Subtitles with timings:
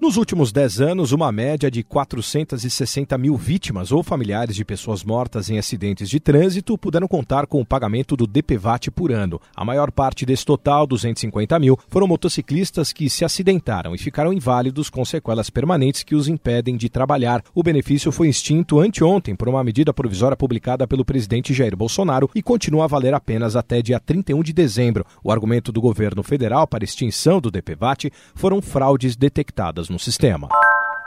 [0.00, 5.50] Nos últimos 10 anos, uma média de 460 mil vítimas ou familiares de pessoas mortas
[5.50, 9.40] em acidentes de trânsito puderam contar com o pagamento do DPVAT por ano.
[9.56, 14.88] A maior parte desse total, 250 mil, foram motociclistas que se acidentaram e ficaram inválidos
[14.88, 17.42] com sequelas permanentes que os impedem de trabalhar.
[17.52, 22.40] O benefício foi extinto anteontem por uma medida provisória publicada pelo presidente Jair Bolsonaro e
[22.40, 25.04] continua a valer apenas até dia 31 de dezembro.
[25.24, 30.48] O argumento do governo federal para extinção do DPVAT foram fraudes detectadas no sistema.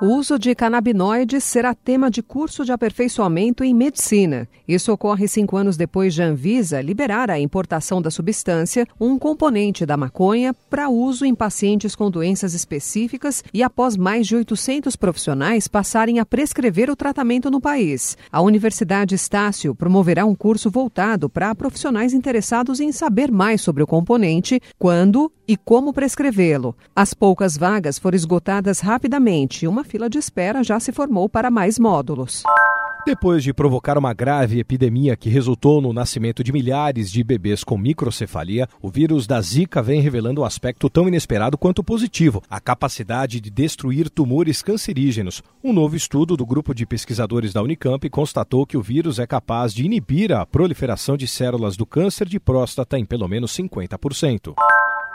[0.00, 4.48] O uso de canabinoides será tema de curso de aperfeiçoamento em medicina.
[4.66, 9.96] Isso ocorre cinco anos depois de Anvisa liberar a importação da substância, um componente da
[9.96, 16.20] maconha, para uso em pacientes com doenças específicas e após mais de 800 profissionais passarem
[16.20, 18.16] a prescrever o tratamento no país.
[18.30, 23.86] A Universidade Estácio promoverá um curso voltado para profissionais interessados em saber mais sobre o
[23.86, 26.76] componente, quando e como prescrevê-lo.
[26.94, 29.66] As poucas vagas foram esgotadas rapidamente.
[29.66, 32.44] Uma fila de espera já se formou para mais módulos.
[33.06, 37.78] Depois de provocar uma grave epidemia que resultou no nascimento de milhares de bebês com
[37.78, 43.40] microcefalia, o vírus da Zika vem revelando um aspecto tão inesperado quanto positivo: a capacidade
[43.40, 45.42] de destruir tumores cancerígenos.
[45.64, 49.72] Um novo estudo do grupo de pesquisadores da Unicamp constatou que o vírus é capaz
[49.72, 54.54] de inibir a proliferação de células do câncer de próstata em pelo menos 50%.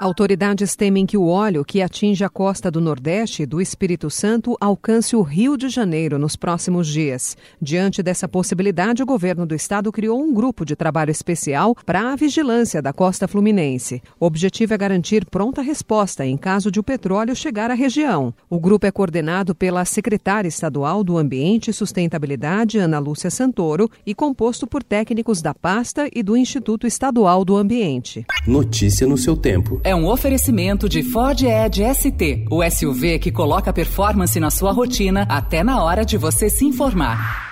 [0.00, 4.56] Autoridades temem que o óleo que atinge a costa do Nordeste e do Espírito Santo
[4.60, 7.36] alcance o Rio de Janeiro nos próximos dias.
[7.60, 12.16] Diante dessa possibilidade, o governo do estado criou um grupo de trabalho especial para a
[12.16, 14.00] vigilância da costa fluminense.
[14.20, 18.32] O objetivo é garantir pronta resposta em caso de o petróleo chegar à região.
[18.48, 24.14] O grupo é coordenado pela secretária estadual do Ambiente e Sustentabilidade, Ana Lúcia Santoro, e
[24.14, 28.24] composto por técnicos da pasta e do Instituto Estadual do Ambiente.
[28.46, 33.72] Notícia no seu tempo é um oferecimento de Ford Edge ST, o SUV que coloca
[33.72, 37.47] performance na sua rotina até na hora de você se informar.